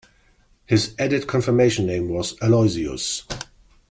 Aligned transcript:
His 0.65 0.95
added 0.97 1.27
confirmation 1.27 1.85
name 1.85 2.09
was 2.09 2.33
Aloysius. 2.41 3.21